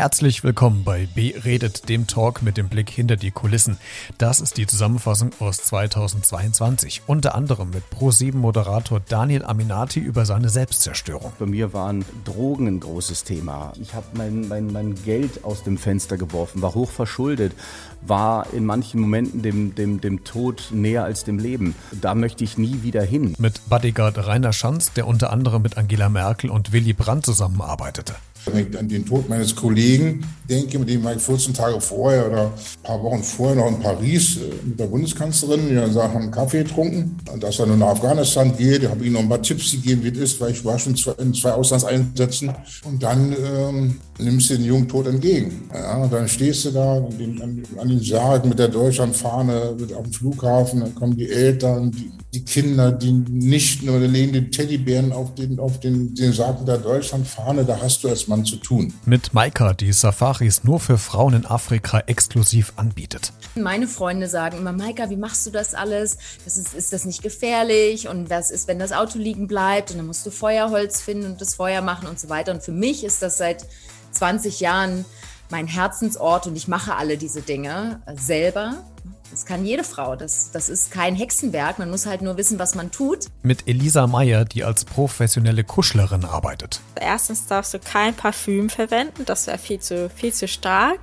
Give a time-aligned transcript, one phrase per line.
[0.00, 3.76] Herzlich willkommen bei B redet, dem Talk mit dem Blick hinter die Kulissen.
[4.16, 11.34] Das ist die Zusammenfassung aus 2022, unter anderem mit Pro7-Moderator Daniel Aminati über seine Selbstzerstörung.
[11.38, 13.74] Bei mir waren Drogen ein großes Thema.
[13.78, 17.52] Ich habe mein, mein, mein Geld aus dem Fenster geworfen, war hoch verschuldet,
[18.00, 21.74] war in manchen Momenten dem, dem, dem Tod näher als dem Leben.
[22.00, 23.34] Da möchte ich nie wieder hin.
[23.38, 28.14] Mit Bodyguard Rainer Schanz, der unter anderem mit Angela Merkel und Willy Brandt zusammenarbeitete.
[28.46, 32.26] Wenn ich an den Tod meines Kollegen denke, mit dem war ich 14 Tage vorher
[32.26, 36.16] oder ein paar Wochen vorher noch in Paris äh, mit der Bundeskanzlerin, die dann haben
[36.16, 37.16] einen Kaffee getrunken.
[37.32, 40.02] Und dass er nun nach Afghanistan geht, habe ich ihm noch ein paar Tipps gegeben,
[40.02, 42.50] wie es ist, weil ich war schon in zwei Auslandseinsätzen.
[42.84, 45.68] Und dann ähm, nimmst du den jungen Tod entgegen.
[45.72, 50.12] Ja, dann stehst du da an den, an den Sarg mit der Deutschlandfahne auf dem
[50.12, 55.34] Flughafen, dann kommen die Eltern, die, die Kinder, die nicht nur legen den Teddybären auf
[55.34, 58.94] den, auf den, den Sarg mit der Deutschlandfahne, da hast du als Mann zu tun.
[59.04, 63.34] Mit Maika, die Safaris nur für Frauen in Afrika exklusiv anbietet.
[63.54, 66.16] Meine Freunde sagen immer, Maika, wie machst du das alles?
[66.44, 68.08] Das ist, ist das nicht gefährlich?
[68.08, 69.90] Und was ist, wenn das Auto liegen bleibt?
[69.90, 72.52] Und dann musst du Feuerholz finden und das Feuer machen und so weiter.
[72.52, 73.66] Und für mich ist das seit
[74.12, 75.04] 20 Jahren
[75.50, 78.84] mein Herzensort und ich mache alle diese Dinge selber.
[79.30, 80.16] Das kann jede Frau.
[80.16, 81.78] Das, das ist kein Hexenwerk.
[81.78, 83.26] Man muss halt nur wissen, was man tut.
[83.42, 86.80] Mit Elisa Meyer, die als professionelle Kuschlerin arbeitet.
[86.96, 89.24] Erstens darfst du kein Parfüm verwenden.
[89.24, 90.98] Das wäre viel zu, viel zu stark.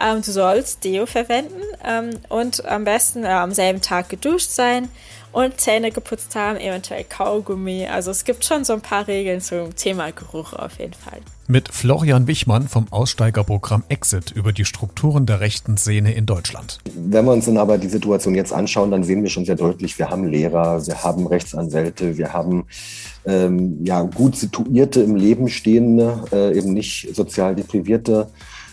[0.00, 4.88] Ähm, du sollst Deo verwenden ähm, und am besten äh, am selben Tag geduscht sein
[5.32, 7.86] und Zähne geputzt haben, eventuell Kaugummi.
[7.86, 11.20] Also es gibt schon so ein paar Regeln zum Thema Geruch auf jeden Fall.
[11.46, 16.78] Mit Florian Wichmann vom Aussteigerprogramm Exit über die Strukturen der rechten Szene in Deutschland.
[16.94, 19.98] Wenn wir uns dann aber die Situation jetzt anschauen, dann sehen wir schon sehr deutlich,
[19.98, 22.66] wir haben Lehrer, wir haben Rechtsanwälte, wir haben
[23.24, 28.28] ähm, ja, gut situierte im Leben stehende, äh, eben nicht sozial deprivierte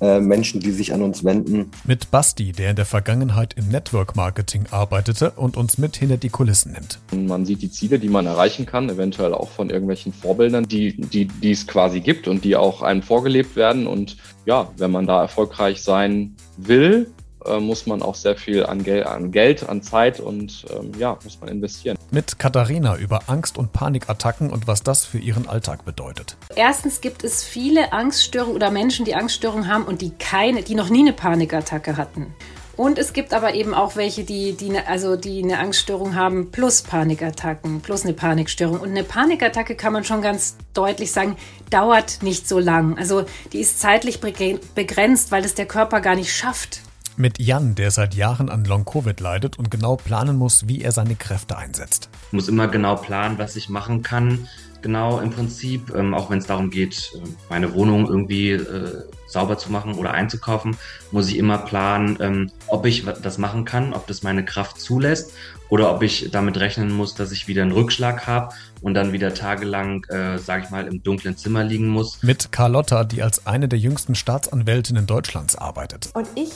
[0.00, 1.70] äh, Menschen, die sich an uns wenden.
[1.84, 6.28] Mit Basti, der in der Vergangenheit im Network Marketing arbeitete und uns mit hinter die
[6.28, 6.98] Kulissen nimmt.
[7.12, 11.26] Man sieht die Ziele, die man erreichen kann, eventuell auch von irgendwelchen Vorbildern, die, die,
[11.26, 13.86] die es quasi gibt und die auch einem vorgelebt werden.
[13.86, 17.10] Und ja, wenn man da erfolgreich sein will,
[17.48, 21.18] äh, muss man auch sehr viel an, Gel an Geld, an Zeit und ähm, ja,
[21.24, 21.96] muss man investieren.
[22.10, 26.36] Mit Katharina über Angst- und Panikattacken und was das für ihren Alltag bedeutet.
[26.54, 30.88] Erstens gibt es viele Angststörungen oder Menschen, die Angststörungen haben und die keine, die noch
[30.88, 32.34] nie eine Panikattacke hatten.
[32.76, 36.50] Und es gibt aber eben auch welche, die, die, ne, also die eine Angststörung haben
[36.50, 38.80] plus Panikattacken, plus eine Panikstörung.
[38.80, 41.36] Und eine Panikattacke kann man schon ganz deutlich sagen,
[41.70, 42.98] dauert nicht so lang.
[42.98, 46.80] Also die ist zeitlich begrenzt, weil es der Körper gar nicht schafft.
[47.18, 51.14] Mit Jan, der seit Jahren an Long-Covid leidet und genau planen muss, wie er seine
[51.14, 52.10] Kräfte einsetzt.
[52.26, 54.46] Ich muss immer genau planen, was ich machen kann.
[54.82, 59.56] Genau im Prinzip, ähm, auch wenn es darum geht, äh, meine Wohnung irgendwie äh, sauber
[59.56, 60.76] zu machen oder einzukaufen,
[61.10, 65.32] muss ich immer planen, ähm, ob ich das machen kann, ob das meine Kraft zulässt
[65.70, 69.32] oder ob ich damit rechnen muss, dass ich wieder einen Rückschlag habe und dann wieder
[69.32, 72.22] tagelang, äh, sage ich mal, im dunklen Zimmer liegen muss.
[72.22, 76.10] Mit Carlotta, die als eine der jüngsten Staatsanwältinnen Deutschlands arbeitet.
[76.12, 76.52] Und ich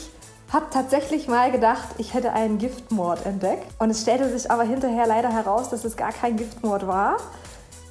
[0.52, 3.66] habe tatsächlich mal gedacht, ich hätte einen Giftmord entdeckt.
[3.78, 7.16] Und es stellte sich aber hinterher leider heraus, dass es gar kein Giftmord war.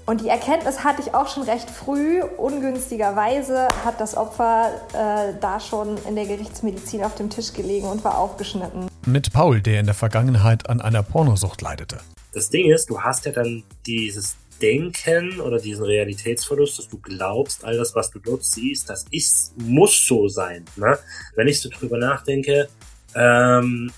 [0.06, 2.22] Und die Erkenntnis hatte ich auch schon recht früh.
[2.24, 8.04] Ungünstigerweise hat das Opfer äh, da schon in der Gerichtsmedizin auf dem Tisch gelegen und
[8.04, 8.88] war aufgeschnitten.
[9.06, 12.00] Mit Paul, der in der Vergangenheit an einer Pornosucht leidete.
[12.34, 17.64] Das Ding ist, du hast ja dann dieses Denken oder diesen Realitätsverlust, dass du glaubst,
[17.64, 20.66] all das, was du dort siehst, das ist, muss so sein.
[20.76, 20.98] Ne?
[21.36, 22.68] Wenn ich so drüber nachdenke,
[23.16, 23.92] ähm,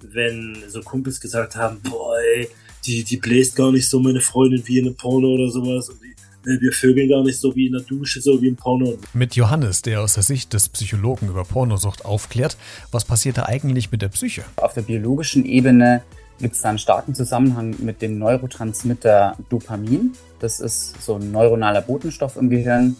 [0.00, 2.48] wenn so Kumpels gesagt haben, boy,
[2.84, 6.00] die, die bläst gar nicht so meine Freundin wie in einem Porno oder sowas und
[6.02, 6.14] die,
[6.48, 8.96] äh, wir vögeln gar nicht so wie in der Dusche, so wie im Porno.
[9.12, 12.56] Mit Johannes, der aus der Sicht des Psychologen über Pornosucht aufklärt,
[12.90, 14.44] was passiert da eigentlich mit der Psyche?
[14.56, 16.02] Auf der biologischen Ebene
[16.40, 20.12] gibt es da einen starken Zusammenhang mit dem Neurotransmitter Dopamin.
[20.38, 22.96] Das ist so ein neuronaler Botenstoff im Gehirn.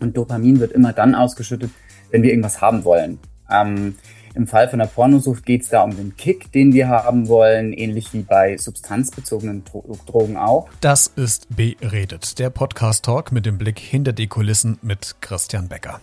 [0.00, 1.70] Und Dopamin wird immer dann ausgeschüttet,
[2.10, 3.18] wenn wir irgendwas haben wollen.
[3.50, 3.96] Ähm,
[4.34, 7.72] Im Fall von der Pornosucht geht es da um den Kick, den wir haben wollen,
[7.72, 10.68] ähnlich wie bei substanzbezogenen Dro Drogen auch.
[10.80, 16.00] Das ist Beredet, der Podcast-Talk mit dem Blick hinter die Kulissen mit Christian Becker.